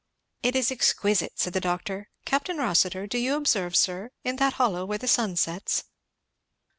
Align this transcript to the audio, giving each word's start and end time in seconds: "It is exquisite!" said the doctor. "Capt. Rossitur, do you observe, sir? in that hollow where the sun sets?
"It 0.41 0.55
is 0.55 0.71
exquisite!" 0.71 1.33
said 1.35 1.53
the 1.53 1.59
doctor. 1.61 2.09
"Capt. 2.25 2.49
Rossitur, 2.49 3.05
do 3.05 3.19
you 3.19 3.35
observe, 3.35 3.75
sir? 3.75 4.09
in 4.23 4.37
that 4.37 4.53
hollow 4.53 4.83
where 4.83 4.97
the 4.97 5.07
sun 5.07 5.35
sets? 5.35 5.83